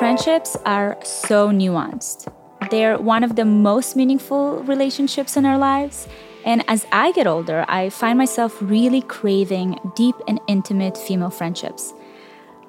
[0.00, 2.32] Friendships are so nuanced.
[2.70, 6.08] They're one of the most meaningful relationships in our lives.
[6.42, 11.92] And as I get older, I find myself really craving deep and intimate female friendships.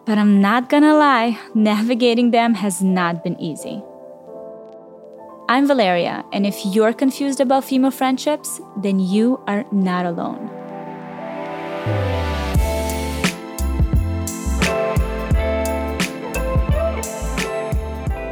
[0.04, 3.82] But I'm not gonna lie, navigating them has not been easy.
[5.48, 10.61] I'm Valeria, and if you're confused about female friendships, then you are not alone.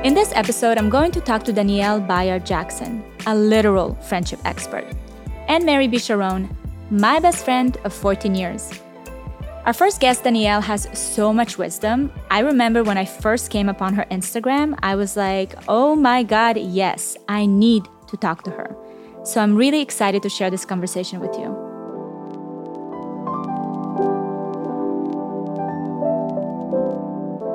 [0.02, 4.86] In this episode, I'm going to talk to Danielle Bayard Jackson, a literal friendship expert,
[5.50, 6.00] and Mary B.
[6.90, 8.72] My best friend of 14 years.
[9.66, 12.14] Our first guest, Danielle, has so much wisdom.
[12.32, 16.58] I remember when I first came upon her Instagram, I was like, oh my God,
[16.58, 18.74] yes, I need to talk to her.
[19.26, 21.69] So I'm really excited to share this conversation with you.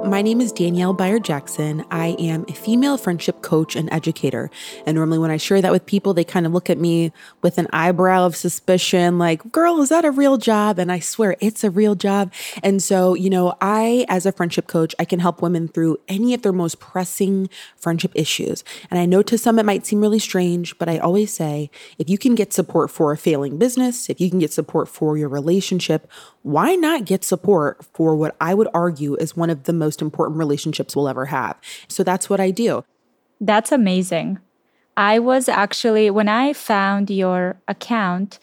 [0.05, 1.83] My name is Danielle Bayard Jackson.
[1.91, 4.51] I am a female friendship coach and educator.
[4.85, 7.57] And normally, when I share that with people, they kind of look at me with
[7.57, 10.79] an eyebrow of suspicion, like, girl, is that a real job?
[10.79, 12.35] And I swear it's a real job.
[12.63, 16.35] And so, you know, I, as a friendship coach, I can help women through any
[16.35, 18.63] of their most pressing friendship issues.
[18.91, 22.11] And I know to some it might seem really strange, but I always say if
[22.11, 25.31] you can get support for a failing business, if you can get support for your
[25.31, 26.11] relationship,
[26.43, 30.39] why not get support for what I would argue is one of the most important
[30.39, 31.57] relationships we'll ever have?
[31.89, 32.85] So that's what I do.
[33.41, 34.39] That's amazing.
[34.97, 38.39] I was actually, when I found your account,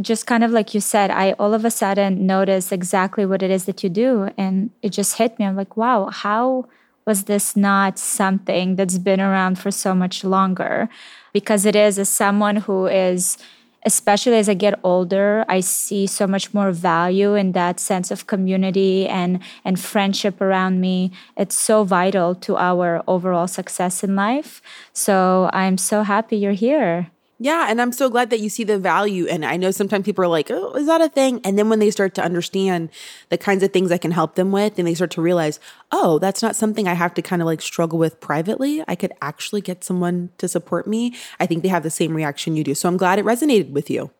[0.00, 3.50] just kind of like you said, I all of a sudden noticed exactly what it
[3.50, 4.30] is that you do.
[4.36, 5.44] And it just hit me.
[5.44, 6.66] I'm like, wow, how
[7.06, 10.88] was this not something that's been around for so much longer?
[11.32, 13.38] Because it is as someone who is
[13.84, 18.26] especially as I get older, I see so much more value in that sense of
[18.26, 21.12] community and and friendship around me.
[21.36, 24.62] It's so vital to our overall success in life.
[24.92, 27.13] So I'm so happy you're here.
[27.44, 29.26] Yeah, and I'm so glad that you see the value.
[29.26, 31.42] And I know sometimes people are like, oh, is that a thing?
[31.44, 32.88] And then when they start to understand
[33.28, 35.60] the kinds of things I can help them with, and they start to realize,
[35.92, 38.82] oh, that's not something I have to kind of like struggle with privately.
[38.88, 41.14] I could actually get someone to support me.
[41.38, 42.74] I think they have the same reaction you do.
[42.74, 44.10] So I'm glad it resonated with you.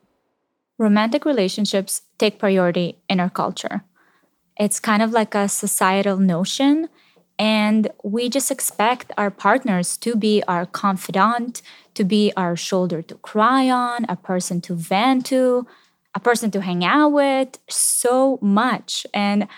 [0.77, 3.85] Romantic relationships take priority in our culture.
[4.59, 6.91] It's kind of like a societal notion
[7.39, 11.63] and we just expect our partners to be our confidant,
[11.95, 15.67] to be our shoulder to cry on, a person to vent to,
[16.15, 19.07] a person to hang out with, so much.
[19.13, 19.49] And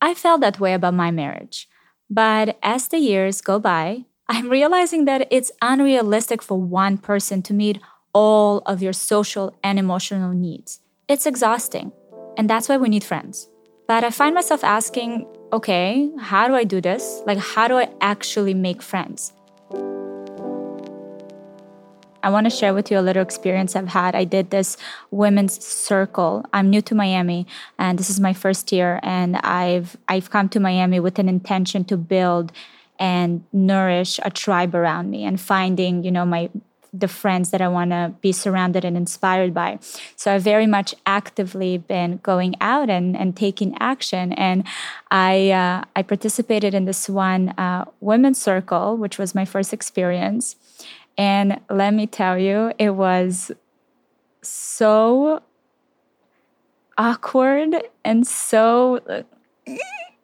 [0.00, 1.68] I felt that way about my marriage.
[2.10, 7.54] But as the years go by, I'm realizing that it's unrealistic for one person to
[7.54, 7.80] meet
[8.12, 10.80] all of your social and emotional needs.
[11.08, 11.92] It's exhausting.
[12.36, 13.48] And that's why we need friends.
[13.86, 17.22] But I find myself asking, okay, how do I do this?
[17.26, 19.32] Like, how do I actually make friends?
[22.24, 24.14] I want to share with you a little experience I've had.
[24.14, 24.76] I did this
[25.10, 26.44] women's circle.
[26.52, 27.46] I'm new to Miami
[27.78, 31.84] and this is my first year and I've I've come to Miami with an intention
[31.86, 32.52] to build
[32.98, 36.48] and nourish a tribe around me and finding, you know, my
[36.92, 39.78] the friends that I want to be surrounded and inspired by.
[40.14, 44.32] So I've very much actively been going out and, and taking action.
[44.34, 44.64] And
[45.10, 50.56] I, uh, I participated in this one uh, women's circle, which was my first experience.
[51.16, 53.52] And let me tell you, it was
[54.42, 55.42] so
[56.98, 57.74] awkward
[58.04, 59.24] and so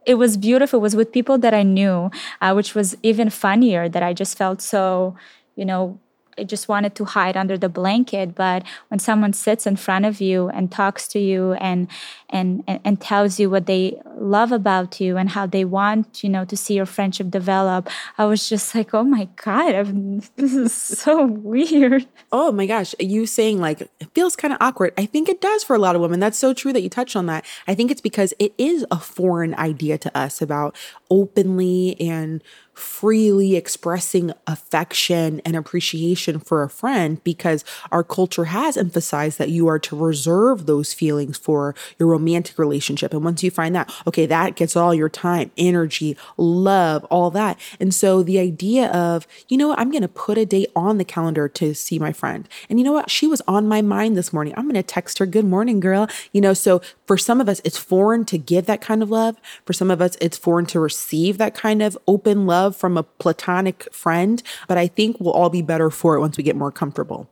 [0.06, 3.89] it was beautiful it was with people that i knew uh, which was even funnier
[3.89, 5.17] that i just felt so
[5.56, 5.99] you know
[6.44, 8.34] just wanted to hide under the blanket.
[8.34, 11.88] But when someone sits in front of you and talks to you and
[12.31, 16.31] and and, and tells you what they love about you and how they want you
[16.31, 20.55] know to see your friendship develop, I was just like, oh my god, I've, this
[20.55, 22.06] is so weird.
[22.33, 24.93] Oh my gosh, you saying like it feels kind of awkward.
[24.97, 26.21] I think it does for a lot of women.
[26.21, 27.45] That's so true that you touched on that.
[27.67, 30.76] I think it's because it is a foreign idea to us about
[31.11, 32.43] openly and
[32.79, 39.67] freely expressing affection and appreciation for a friend because our culture has emphasized that you
[39.67, 43.12] are to reserve those feelings for your romantic relationship.
[43.12, 47.58] And once you find that, okay, that gets all your time, energy, love, all that.
[47.81, 50.99] And so the idea of, you know what, I'm going to put a date on
[50.99, 52.49] the calendar to see my friend.
[52.69, 54.52] And you know what, she was on my mind this morning.
[54.56, 56.06] I'm going to text her, good morning, girl.
[56.32, 59.37] You know, so for some of us, it's foreign to give that kind of love.
[59.64, 62.96] For some of us, it's foreign to receive that kind of open love love from
[62.96, 66.56] a platonic friend, but I think we'll all be better for it once we get
[66.56, 67.31] more comfortable.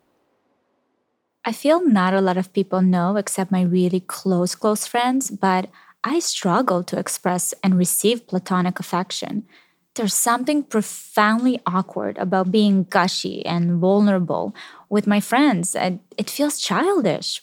[1.45, 5.71] I feel not a lot of people know except my really close, close friends, but
[6.05, 9.47] I struggle to express and receive platonic affection.
[9.95, 14.55] There's something profoundly awkward about being gushy and vulnerable
[14.89, 15.75] with my friends.
[15.75, 17.43] And it feels childish.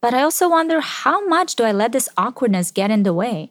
[0.00, 3.50] But I also wonder how much do I let this awkwardness get in the way?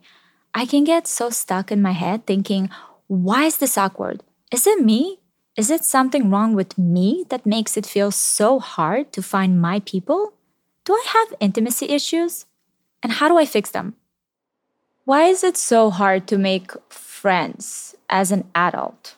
[0.54, 2.70] I can get so stuck in my head thinking,
[3.08, 4.24] why is this awkward?
[4.52, 5.20] Is it me?
[5.58, 9.80] Is it something wrong with me that makes it feel so hard to find my
[9.82, 10.34] people?
[10.86, 12.46] Do I have intimacy issues?
[13.02, 13.96] And how do I fix them?
[15.06, 19.16] Why is it so hard to make friends as an adult?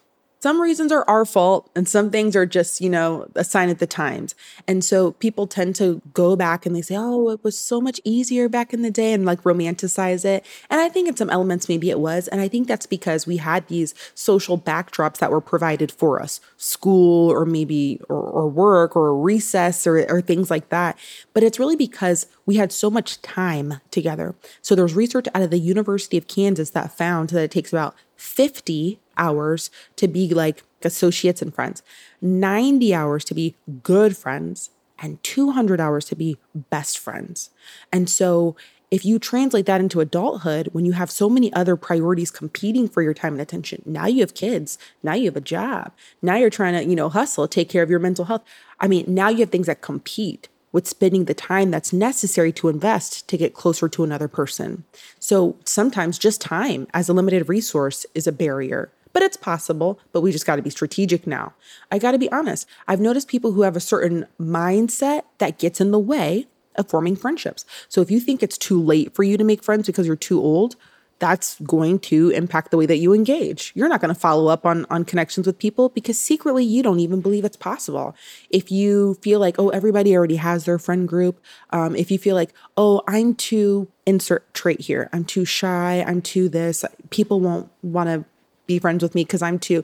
[0.48, 3.80] Some reasons are our fault and some things are just you know a sign of
[3.80, 4.34] the times.
[4.66, 8.00] And so people tend to go back and they say oh it was so much
[8.06, 10.46] easier back in the day and like romanticize it.
[10.70, 12.30] And i think in some elements maybe it was.
[12.30, 16.40] And i think that's because we had these social backdrops that were provided for us.
[16.56, 20.98] School or maybe or, or work or recess or, or things like that.
[21.34, 24.34] But it's really because we had so much time together.
[24.62, 27.96] So there's research out of the university of kansas that found that it takes about
[28.16, 31.84] 50 hours to be like associates and friends,
[32.22, 34.70] 90 hours to be good friends,
[35.00, 37.50] and 200 hours to be best friends.
[37.92, 38.56] And so,
[38.90, 43.02] if you translate that into adulthood, when you have so many other priorities competing for
[43.02, 45.92] your time and attention, now you have kids, now you have a job,
[46.22, 48.44] now you're trying to, you know, hustle, take care of your mental health.
[48.80, 52.70] I mean, now you have things that compete with spending the time that's necessary to
[52.70, 54.86] invest to get closer to another person.
[55.20, 60.00] So sometimes just time as a limited resource is a barrier but it's possible.
[60.12, 61.56] But we just got to be strategic now.
[61.92, 62.68] I got to be honest.
[62.88, 67.16] I've noticed people who have a certain mindset that gets in the way of forming
[67.16, 67.66] friendships.
[67.90, 70.40] So if you think it's too late for you to make friends because you're too
[70.40, 70.76] old,
[71.18, 73.72] that's going to impact the way that you engage.
[73.74, 77.00] You're not going to follow up on on connections with people because secretly you don't
[77.00, 78.16] even believe it's possible.
[78.52, 81.42] If you feel like oh everybody already has their friend group,
[81.72, 86.22] um, if you feel like oh I'm too insert trait here, I'm too shy, I'm
[86.22, 88.26] too this, people won't want to
[88.68, 89.84] be friends with me because I'm too.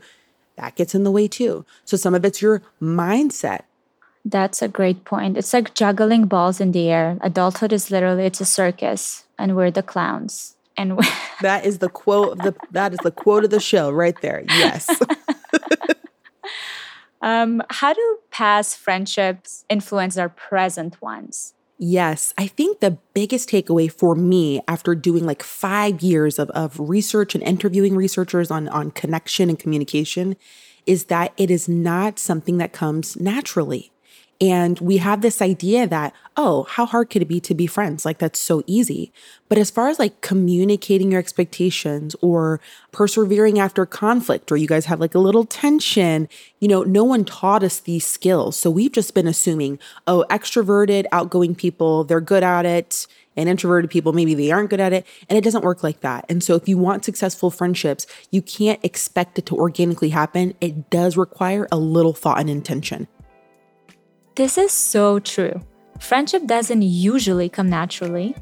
[0.56, 1.66] That gets in the way too.
[1.86, 3.62] So some of it's your mindset.
[4.26, 5.38] That's a great point.
[5.38, 7.18] It's like juggling balls in the air.
[7.22, 10.56] Adulthood is literally it's a circus and we're the clowns.
[10.78, 11.00] And
[11.42, 14.44] that is the quote of the that is the quote of the show right there.
[14.48, 14.90] Yes.
[17.22, 21.54] um, how do past friendships influence our present ones?
[21.86, 26.80] Yes, I think the biggest takeaway for me after doing like five years of, of
[26.80, 30.38] research and interviewing researchers on, on connection and communication
[30.86, 33.92] is that it is not something that comes naturally.
[34.44, 38.04] And we have this idea that, oh, how hard could it be to be friends?
[38.04, 39.14] Like, that's so easy.
[39.48, 42.60] But as far as like communicating your expectations or
[42.92, 46.28] persevering after conflict, or you guys have like a little tension,
[46.60, 48.58] you know, no one taught us these skills.
[48.58, 53.08] So we've just been assuming, oh, extroverted, outgoing people, they're good at it.
[53.38, 55.08] And introverted people, maybe they aren't good at it.
[55.30, 56.26] And it doesn't work like that.
[56.30, 60.54] And so if you want successful friendships, you can't expect it to organically happen.
[60.62, 63.08] It does require a little thought and intention.
[64.36, 65.62] This is so true.
[66.00, 68.36] Friendship doesn't usually come naturally,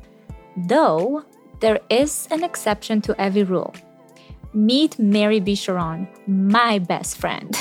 [0.56, 1.26] though
[1.60, 3.76] there is an exception to every rule.
[4.54, 5.54] Meet Mary B.
[5.54, 7.58] Sharon, my best friend.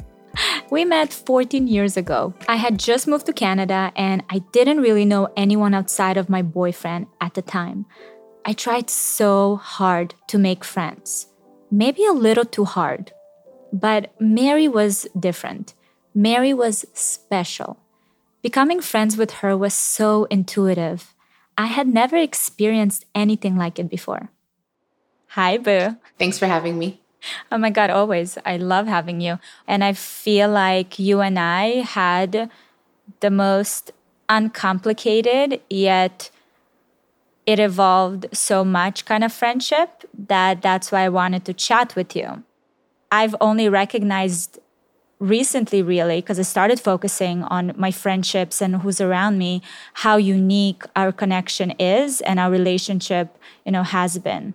[0.70, 2.32] we met 14 years ago.
[2.48, 6.40] I had just moved to Canada and I didn't really know anyone outside of my
[6.40, 7.84] boyfriend at the time.
[8.46, 11.26] I tried so hard to make friends,
[11.70, 13.12] maybe a little too hard.
[13.74, 15.74] But Mary was different.
[16.18, 17.78] Mary was special.
[18.42, 21.14] Becoming friends with her was so intuitive.
[21.56, 24.28] I had never experienced anything like it before.
[25.28, 25.94] Hi, Boo.
[26.18, 27.00] Thanks for having me.
[27.52, 28.36] Oh my God, always.
[28.44, 29.38] I love having you.
[29.68, 32.50] And I feel like you and I had
[33.20, 33.92] the most
[34.28, 36.32] uncomplicated, yet
[37.46, 42.16] it evolved so much kind of friendship that that's why I wanted to chat with
[42.16, 42.42] you.
[43.12, 44.58] I've only recognized
[45.20, 49.60] recently really because i started focusing on my friendships and who's around me
[49.94, 53.36] how unique our connection is and our relationship
[53.68, 54.54] you know has been.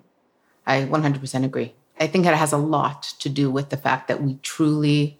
[0.65, 1.73] I 100% agree.
[1.99, 5.19] I think it has a lot to do with the fact that we truly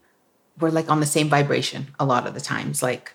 [0.59, 2.81] we're like on the same vibration a lot of the times.
[2.81, 3.13] Like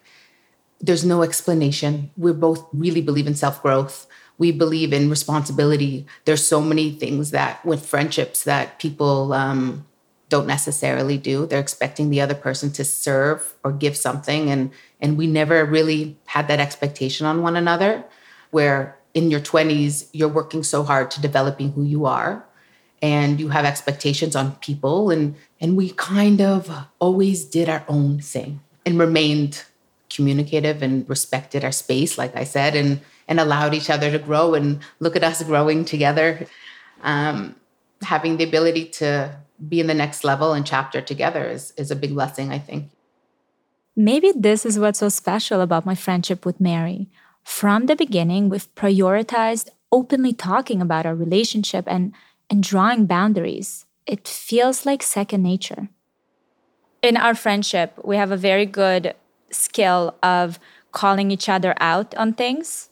[0.81, 2.11] there's no explanation.
[2.17, 4.07] We both really believe in self-growth.
[4.39, 6.07] We believe in responsibility.
[6.25, 9.85] There's so many things that with friendships that people um,
[10.29, 11.47] don't necessarily do.
[11.47, 14.71] They're expecting the other person to serve or give something and
[15.01, 18.05] and we never really had that expectation on one another
[18.51, 22.45] where in your 20s you're working so hard to developing who you are
[23.01, 28.21] and you have expectations on people and and we kind of always did our own
[28.21, 29.65] thing and remained
[30.11, 34.55] communicative and respected our space like I said and and allowed each other to grow
[34.55, 36.47] and look at us growing together.
[37.03, 37.55] Um,
[38.03, 39.37] having the ability to
[39.67, 42.91] be in the next level and chapter together is, is a big blessing, I think.
[43.97, 47.09] Maybe this is what's so special about my friendship with Mary.
[47.43, 52.13] From the beginning, we've prioritized openly talking about our relationship and,
[52.49, 53.87] and drawing boundaries.
[54.07, 55.89] It feels like second nature.
[57.03, 59.15] In our friendship, we have a very good
[59.51, 60.59] skill of
[60.93, 62.91] calling each other out on things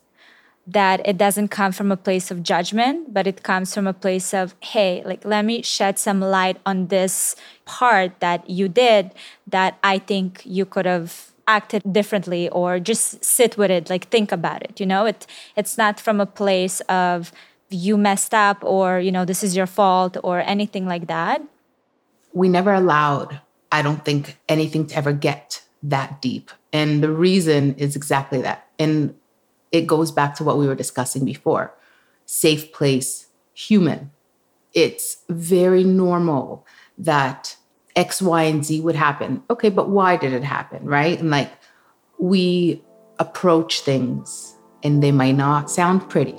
[0.67, 4.33] that it doesn't come from a place of judgment, but it comes from a place
[4.33, 9.13] of, hey, like, let me shed some light on this part that you did
[9.47, 14.33] that I think you could have acted differently or just sit with it, like, think
[14.33, 14.77] about it.
[14.77, 17.31] You know, it, it's not from a place of
[17.69, 21.41] you messed up or, you know, this is your fault or anything like that.
[22.33, 23.39] We never allowed,
[23.71, 26.51] I don't think, anything to ever get that deep.
[26.73, 28.67] And the reason is exactly that.
[28.77, 29.15] And
[29.71, 31.73] it goes back to what we were discussing before
[32.25, 34.11] safe place, human.
[34.73, 36.65] It's very normal
[36.97, 37.55] that
[37.95, 39.41] X, Y, and Z would happen.
[39.49, 40.85] Okay, but why did it happen?
[40.85, 41.19] Right.
[41.19, 41.51] And like
[42.19, 42.83] we
[43.17, 46.35] approach things and they might not sound pretty.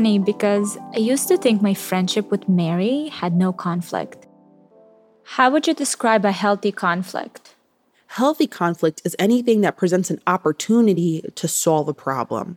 [0.00, 4.26] Funny because I used to think my friendship with Mary had no conflict.
[5.24, 7.54] How would you describe a healthy conflict?
[8.06, 12.56] Healthy conflict is anything that presents an opportunity to solve a problem.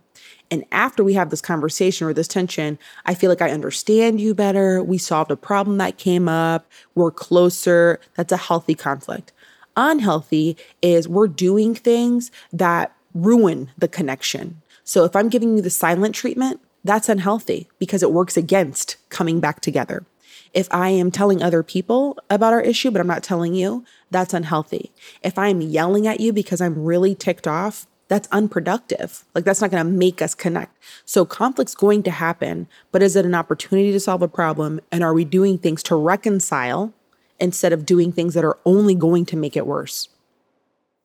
[0.49, 4.33] And after we have this conversation or this tension, I feel like I understand you
[4.33, 4.81] better.
[4.81, 6.65] We solved a problem that came up.
[6.95, 7.99] We're closer.
[8.15, 9.33] That's a healthy conflict.
[9.75, 14.61] Unhealthy is we're doing things that ruin the connection.
[14.85, 19.39] So if I'm giving you the silent treatment, that's unhealthy because it works against coming
[19.39, 20.05] back together.
[20.53, 24.33] If I am telling other people about our issue, but I'm not telling you, that's
[24.33, 24.91] unhealthy.
[25.23, 29.23] If I'm yelling at you because I'm really ticked off, that's unproductive.
[29.33, 30.77] Like that's not going to make us connect.
[31.05, 34.79] So conflict's going to happen, but is it an opportunity to solve a problem?
[34.91, 36.93] And are we doing things to reconcile
[37.39, 40.09] instead of doing things that are only going to make it worse?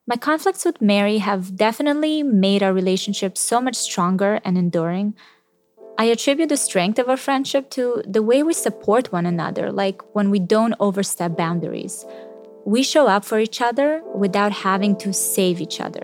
[0.06, 5.14] My conflicts with Mary have definitely made our relationship so much stronger and enduring
[6.00, 10.00] I attribute the strength of our friendship to the way we support one another, like
[10.14, 12.06] when we don't overstep boundaries.
[12.64, 16.02] We show up for each other without having to save each other.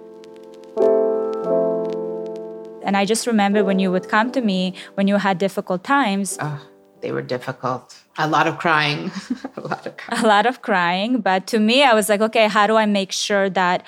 [2.83, 6.39] And I just remember when you would come to me when you had difficult times.
[6.41, 6.61] Oh,
[7.01, 7.95] they were difficult.
[8.19, 9.13] A lot of crying.
[9.57, 10.25] a lot of crying.
[10.25, 11.21] A lot of crying.
[11.21, 13.85] But to me, I was like, okay, how do I make sure that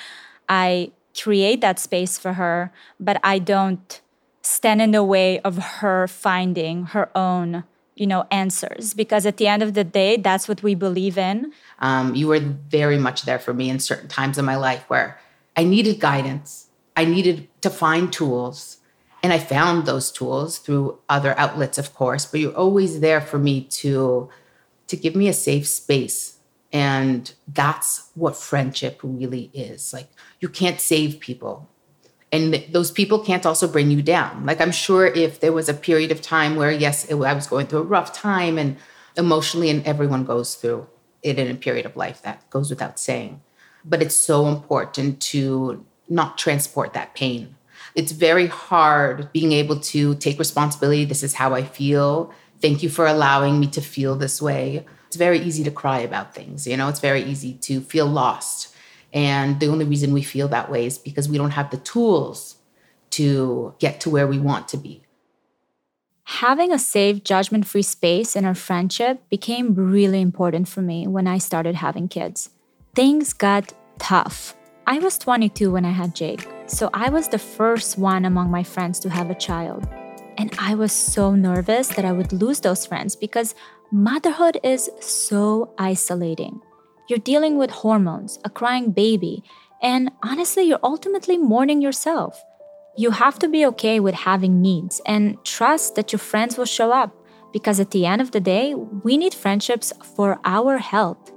[0.48, 2.70] I create that space for her,
[3.00, 4.00] but I don't
[4.46, 7.64] stand in the way of her finding her own
[7.96, 8.94] you know answers.
[8.94, 11.52] Because at the end of the day that's what we believe in.
[11.80, 15.18] Um, you were very much there for me in certain times in my life where
[15.56, 16.68] i needed guidance.
[16.96, 18.78] I needed to find tools.
[19.22, 23.38] And i found those tools through other outlets of course but you're always there for
[23.38, 24.28] me to
[24.86, 26.38] to give me a safe space.
[26.72, 29.92] And that's what friendship really is.
[29.92, 30.08] Like
[30.40, 31.68] you can't save people
[32.32, 34.46] and those people can't also bring you down.
[34.46, 37.46] Like i'm sure if there was a period of time where yes it, i was
[37.46, 38.76] going through a rough time and
[39.16, 40.86] emotionally and everyone goes through
[41.22, 43.40] it in a period of life that goes without saying.
[43.84, 47.56] But it's so important to not transport that pain.
[47.94, 51.04] It's very hard being able to take responsibility.
[51.04, 52.32] This is how i feel.
[52.60, 54.84] Thank you for allowing me to feel this way.
[55.06, 56.88] It's very easy to cry about things you know?
[56.88, 58.75] It's very easy to feel lost
[59.16, 62.56] and the only reason we feel that way is because we don't have the tools
[63.08, 65.02] to get to where we want to be.
[66.24, 71.26] Having a safe, judgment free space in our friendship became really important for me when
[71.26, 72.50] I started having kids.
[72.94, 74.54] Things got tough.
[74.86, 78.62] I was 22 when I had Jake, so I was the first one among my
[78.62, 79.88] friends to have a child.
[80.36, 83.54] And I was so nervous that I would lose those friends because
[83.90, 86.60] motherhood is so isolating.
[87.08, 89.44] You're dealing with hormones, a crying baby,
[89.80, 92.42] and honestly, you're ultimately mourning yourself.
[92.96, 96.92] You have to be okay with having needs and trust that your friends will show
[96.92, 97.14] up
[97.52, 101.32] because at the end of the day, we need friendships for our health.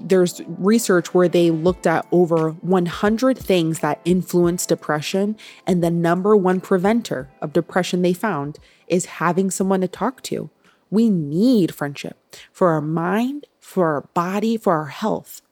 [0.00, 5.36] There's research where they looked at over 100 things that influence depression,
[5.66, 10.50] and the number one preventer of depression they found is having someone to talk to.
[10.90, 12.16] We need friendship
[12.52, 15.42] for our mind for our body, for our health.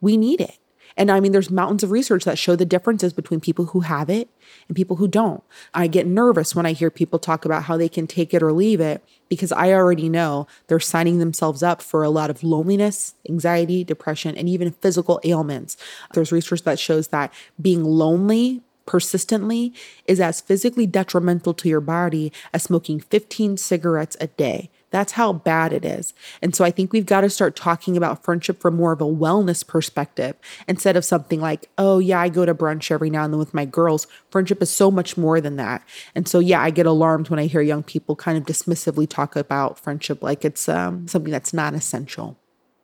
[0.00, 0.56] We need it.
[0.96, 4.08] And I mean, there's mountains of research that show the differences between people who have
[4.08, 4.30] it
[4.66, 5.42] and people who don't.
[5.74, 8.50] I get nervous when I hear people talk about how they can take it or
[8.50, 13.14] leave it because I already know they're signing themselves up for a lot of loneliness,
[13.28, 15.76] anxiety, depression, and even physical ailments.
[16.14, 17.30] There's research that shows that
[17.60, 19.74] being lonely persistently
[20.06, 24.70] is as physically detrimental to your body as smoking 15 cigarettes a day.
[24.90, 26.14] That's how bad it is.
[26.40, 29.04] And so I think we've got to start talking about friendship from more of a
[29.04, 30.36] wellness perspective
[30.68, 33.52] instead of something like, oh, yeah, I go to brunch every now and then with
[33.52, 34.06] my girls.
[34.30, 35.82] Friendship is so much more than that.
[36.14, 39.34] And so, yeah, I get alarmed when I hear young people kind of dismissively talk
[39.34, 42.38] about friendship like it's um, something that's not essential.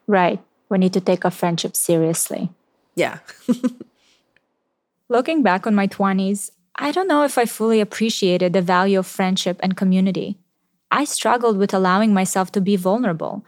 [0.06, 0.42] Right.
[0.68, 2.50] We need to take our friendship seriously.
[2.94, 3.20] Yeah.
[5.08, 9.06] Looking back on my 20s, I don't know if I fully appreciated the value of
[9.06, 10.38] friendship and community.
[10.92, 13.46] I struggled with allowing myself to be vulnerable.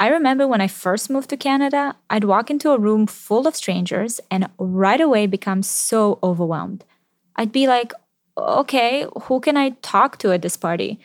[0.00, 3.54] I remember when I first moved to Canada, I'd walk into a room full of
[3.54, 6.86] strangers and right away become so overwhelmed.
[7.36, 7.92] I'd be like,
[8.38, 10.98] okay, who can I talk to at this party?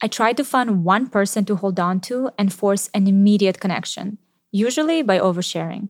[0.00, 4.16] I tried to find one person to hold on to and force an immediate connection,
[4.50, 5.88] usually by oversharing.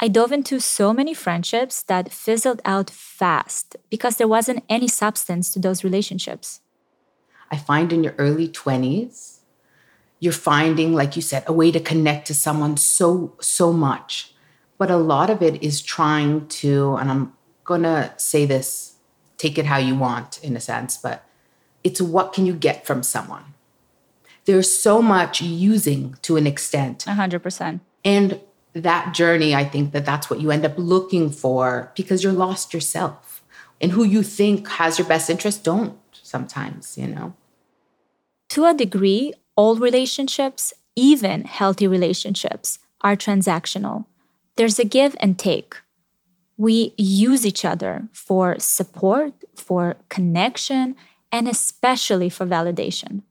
[0.00, 5.52] I dove into so many friendships that fizzled out fast because there wasn't any substance
[5.52, 6.61] to those relationships.
[7.52, 9.40] I find in your early 20s,
[10.18, 14.34] you're finding, like you said, a way to connect to someone so, so much.
[14.78, 17.32] But a lot of it is trying to, and I'm
[17.64, 18.94] going to say this,
[19.36, 21.24] take it how you want in a sense, but
[21.84, 23.44] it's what can you get from someone?
[24.44, 27.04] There's so much using to an extent.
[27.06, 27.80] 100%.
[28.04, 28.40] And
[28.72, 32.72] that journey, I think that that's what you end up looking for because you're lost
[32.72, 33.44] yourself.
[33.80, 37.34] And who you think has your best interest don't sometimes, you know?
[38.52, 44.04] To a degree, all relationships, even healthy relationships, are transactional.
[44.56, 45.76] There's a give and take.
[46.58, 50.96] We use each other for support, for connection,
[51.32, 53.22] and especially for validation.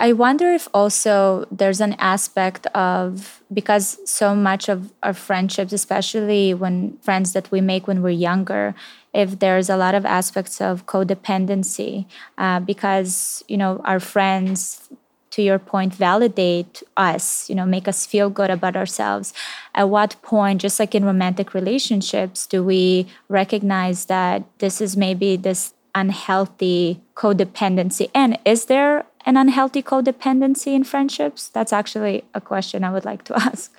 [0.00, 6.54] I wonder if also there's an aspect of because so much of our friendships, especially
[6.54, 8.76] when friends that we make when we're younger,
[9.12, 12.06] if there's a lot of aspects of codependency,
[12.36, 14.88] uh, because you know our friends,
[15.30, 19.34] to your point, validate us, you know, make us feel good about ourselves.
[19.74, 25.36] At what point, just like in romantic relationships, do we recognize that this is maybe
[25.36, 28.10] this unhealthy codependency?
[28.14, 31.48] And is there an unhealthy codependency in friendships?
[31.48, 33.70] That's actually a question I would like to ask.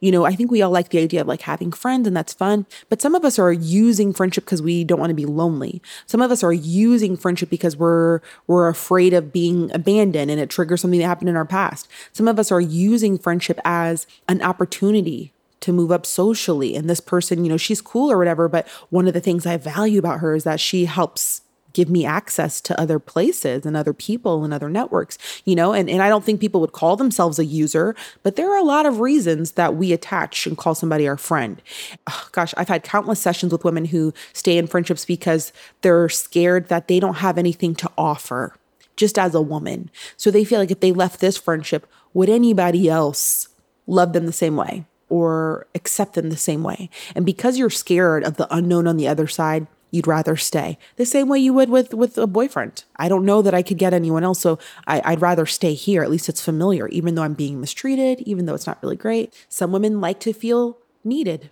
[0.00, 2.32] You know, I think we all like the idea of like having friends and that's
[2.32, 5.82] fun, but some of us are using friendship because we don't want to be lonely.
[6.06, 10.48] Some of us are using friendship because we're we're afraid of being abandoned and it
[10.48, 11.88] triggers something that happened in our past.
[12.12, 17.00] Some of us are using friendship as an opportunity to move up socially and this
[17.00, 20.20] person, you know, she's cool or whatever, but one of the things I value about
[20.20, 21.40] her is that she helps
[21.78, 25.72] give me access to other places and other people and other networks, you know?
[25.72, 28.64] And, and I don't think people would call themselves a user, but there are a
[28.64, 31.62] lot of reasons that we attach and call somebody our friend.
[32.08, 36.68] Oh, gosh, I've had countless sessions with women who stay in friendships because they're scared
[36.68, 38.56] that they don't have anything to offer
[38.96, 39.88] just as a woman.
[40.16, 43.50] So they feel like if they left this friendship, would anybody else
[43.86, 44.84] love them the same way?
[45.08, 46.90] Or accept them the same way.
[47.14, 50.78] And because you're scared of the unknown on the other side, you'd rather stay.
[50.96, 52.84] The same way you would with with a boyfriend.
[52.96, 56.02] I don't know that i could get anyone else so I, i'd rather stay here.
[56.02, 59.34] At least it's familiar even though i'm being mistreated even though it's not really great.
[59.48, 61.50] Some women like to feel needed.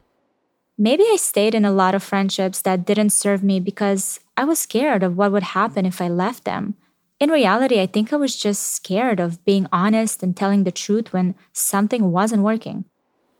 [0.78, 4.58] Maybe i stayed in a lot of friendships that didn't serve me because i was
[4.58, 6.74] scared of what would happen if i left them.
[7.18, 11.12] In reality i think i was just scared of being honest and telling the truth
[11.12, 12.84] when something wasn't working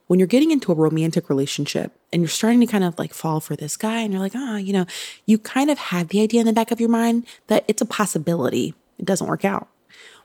[0.07, 3.39] when you're getting into a romantic relationship and you're starting to kind of like fall
[3.39, 4.85] for this guy and you're like, ah, oh, you know,
[5.25, 7.85] you kind of have the idea in the back of your mind that it's a
[7.85, 8.73] possibility.
[8.97, 9.67] It doesn't work out.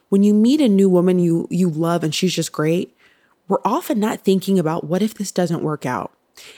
[0.09, 2.95] When you meet a new woman you you love and she's just great,
[3.47, 6.11] we're often not thinking about what if this doesn't work out?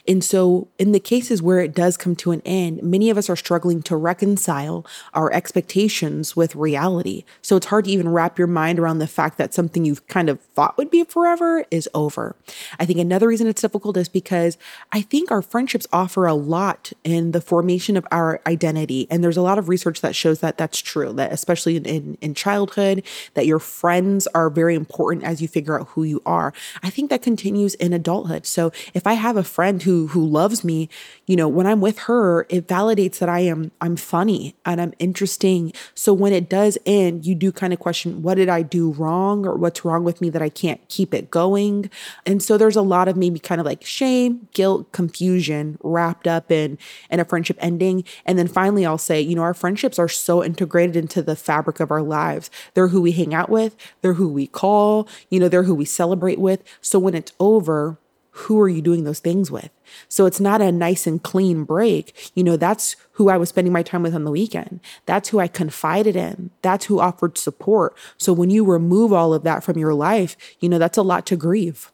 [0.07, 3.29] And so, in the cases where it does come to an end, many of us
[3.29, 7.25] are struggling to reconcile our expectations with reality.
[7.41, 10.29] So, it's hard to even wrap your mind around the fact that something you've kind
[10.29, 12.35] of thought would be forever is over.
[12.79, 14.57] I think another reason it's difficult is because
[14.91, 19.07] I think our friendships offer a lot in the formation of our identity.
[19.09, 22.17] And there's a lot of research that shows that that's true, that especially in, in,
[22.21, 26.53] in childhood, that your friends are very important as you figure out who you are.
[26.81, 28.45] I think that continues in adulthood.
[28.45, 30.87] So, if I have a friend, friend who who loves me,
[31.25, 34.93] you know, when I'm with her, it validates that I am I'm funny and I'm
[34.99, 35.73] interesting.
[35.95, 39.43] So when it does end, you do kind of question what did I do wrong
[39.43, 41.89] or what's wrong with me that I can't keep it going.
[42.27, 46.51] And so there's a lot of maybe kind of like shame, guilt, confusion wrapped up
[46.51, 46.77] in
[47.09, 48.03] in a friendship ending.
[48.23, 51.79] And then finally I'll say, you know, our friendships are so integrated into the fabric
[51.79, 52.51] of our lives.
[52.75, 55.85] They're who we hang out with, they're who we call, you know, they're who we
[55.85, 56.63] celebrate with.
[56.81, 57.97] So when it's over,
[58.35, 59.69] who are you doing those things with?
[60.09, 62.31] So it's not a nice and clean break.
[62.35, 64.81] You know, that's who I was spending my time with on the weekend.
[65.05, 66.51] That's who I confided in.
[66.61, 67.95] That's who offered support.
[68.17, 71.25] So when you remove all of that from your life, you know, that's a lot
[71.27, 71.93] to grieve.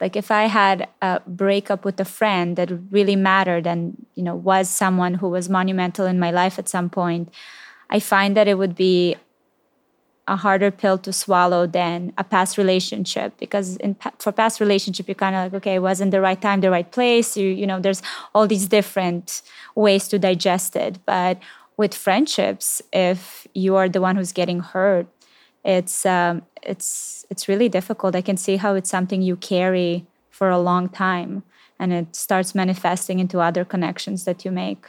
[0.00, 4.34] Like if I had a breakup with a friend that really mattered and, you know,
[4.34, 7.32] was someone who was monumental in my life at some point,
[7.88, 9.14] I find that it would be
[10.28, 15.14] a harder pill to swallow than a past relationship because in for past relationship you're
[15.14, 17.36] kind of like okay it wasn't the right time the right place.
[17.36, 18.02] You you know there's
[18.34, 19.42] all these different
[19.74, 20.98] ways to digest it.
[21.06, 21.38] But
[21.76, 25.06] with friendships if you are the one who's getting hurt
[25.66, 28.14] it's um, it's it's really difficult.
[28.14, 31.42] I can see how it's something you carry for a long time
[31.78, 34.86] and it starts manifesting into other connections that you make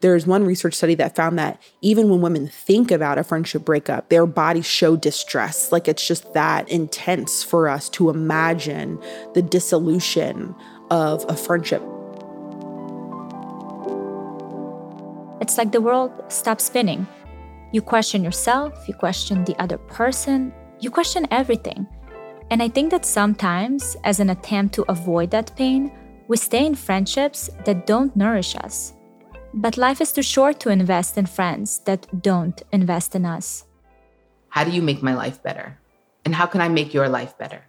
[0.00, 4.08] there's one research study that found that even when women think about a friendship breakup,
[4.08, 5.70] their bodies show distress.
[5.70, 8.98] Like it's just that intense for us to imagine
[9.34, 10.54] the dissolution
[10.90, 11.82] of a friendship.
[15.40, 17.06] It's like the world stops spinning.
[17.72, 21.86] You question yourself, you question the other person, you question everything.
[22.50, 25.92] And I think that sometimes, as an attempt to avoid that pain,
[26.26, 28.94] we stay in friendships that don't nourish us
[29.52, 33.64] but life is too short to invest in friends that don't invest in us.
[34.48, 35.78] How do you make my life better?
[36.24, 37.64] And how can I make your life better?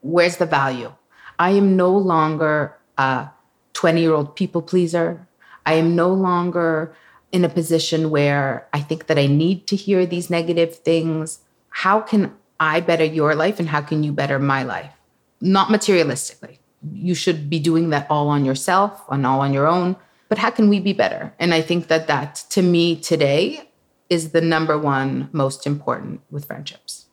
[0.00, 0.92] Where's the value?
[1.38, 3.30] I am no longer a
[3.74, 5.26] 20 year old people pleaser.
[5.64, 6.94] I am no longer
[7.32, 11.40] in a position where I think that I need to hear these negative things.
[11.70, 14.92] How can I better your life and how can you better my life?
[15.40, 16.58] Not materialistically.
[16.92, 19.96] You should be doing that all on yourself and all on your own
[20.28, 21.32] but how can we be better?
[21.38, 23.68] And I think that that to me today
[24.08, 27.06] is the number one most important with friendships.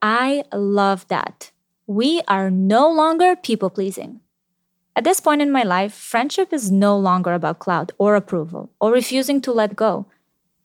[0.00, 1.50] I love that.
[1.86, 4.20] We are no longer people pleasing.
[4.94, 8.92] At this point in my life, friendship is no longer about clout or approval or
[8.92, 10.06] refusing to let go.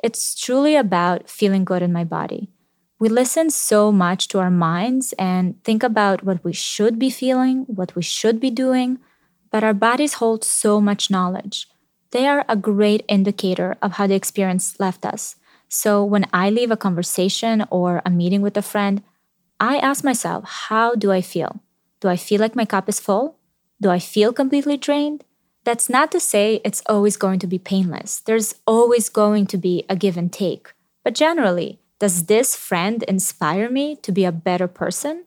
[0.04, 2.50] It's truly about feeling good in my body.
[3.00, 7.66] We listen so much to our minds and think about what we should be feeling,
[7.68, 9.00] what we should be doing,
[9.52, 11.68] but our bodies hold so much knowledge.
[12.12, 15.36] They are a great indicator of how the experience left us.
[15.70, 19.04] So when I leave a conversation or a meeting with a friend,
[19.60, 21.62] I ask myself, how do I feel?
[22.00, 23.38] Do I feel like my cup is full?
[23.82, 25.24] Do I feel completely drained?
[25.64, 28.22] That's not to say it's always going to be painless.
[28.22, 30.72] There's always going to be a give and take.
[31.04, 35.26] But generally, does this friend inspire me to be a better person?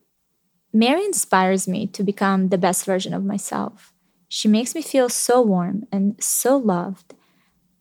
[0.72, 3.92] Mary inspires me to become the best version of myself.
[4.32, 7.14] She makes me feel so warm and so loved.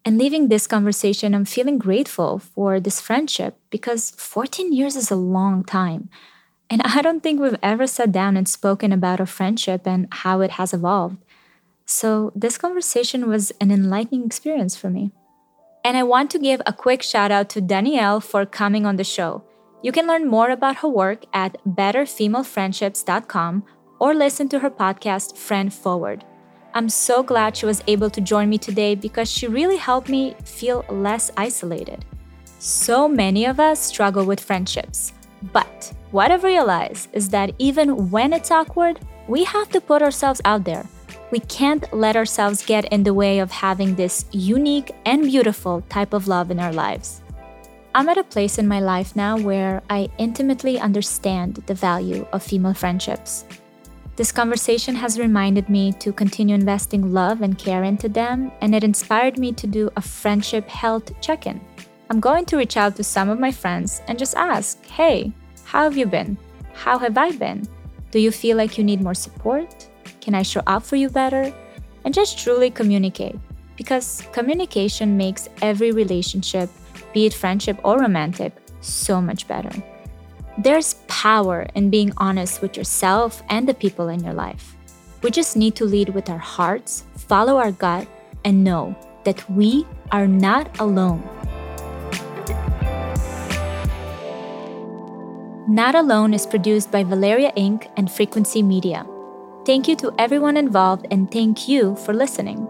[0.04, 5.16] And leaving this conversation, I'm feeling grateful for this friendship because 14 years is a
[5.16, 6.10] long time.
[6.68, 10.42] And I don't think we've ever sat down and spoken about our friendship and how
[10.42, 11.18] it has evolved.
[11.86, 15.12] So, this conversation was an enlightening experience for me.
[15.86, 19.04] And I want to give a quick shout out to Danielle for coming on the
[19.04, 19.44] show.
[19.84, 23.66] You can learn more about her work at betterfemalefriendships.com
[24.00, 26.26] or listen to her podcast, Friend Forward.
[26.74, 30.36] I'm so glad she was able to join me today because she really helped me
[30.46, 32.06] feel less isolated.
[32.60, 35.14] So many of us struggle with friendships,
[35.52, 40.42] but what I've realized is that even when it's awkward, we have to put ourselves
[40.46, 40.86] out there.
[41.32, 46.14] We can't let ourselves get in the way of having this unique and beautiful type
[46.14, 47.22] of love in our lives.
[47.96, 52.44] I'm at a place in my life now where I intimately understand the value of
[52.44, 53.46] female friendships.
[54.20, 58.84] This conversation has reminded me to continue investing love and care into them, and it
[58.84, 61.62] inspired me to do a friendship health check in.
[62.10, 65.32] I'm going to reach out to some of my friends and just ask hey,
[65.64, 66.38] how have you been?
[66.74, 67.66] How have I been?
[68.12, 69.88] Do you feel like you need more support?
[70.20, 71.54] Can I show up for you better?
[72.04, 73.40] And just truly communicate.
[73.78, 76.70] Because communication makes every relationship,
[77.14, 78.52] be it friendship or romantic,
[78.82, 79.72] so much better.
[80.60, 84.76] There's power in being honest with yourself and the people in your life.
[85.24, 88.10] We just need to lead with our hearts, follow our gut,
[88.44, 88.94] and know
[89.24, 91.24] that we are not alone.
[95.70, 97.90] Not Alone is produced by Valeria Inc.
[97.96, 99.08] and FRQNCY Media.
[99.66, 102.68] Thank you to everyone involved and thank you for listening.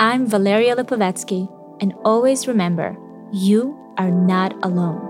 [0.00, 1.46] I'm Valeria Lipovetsky,
[1.80, 2.96] and always remember
[3.30, 5.09] you are not alone.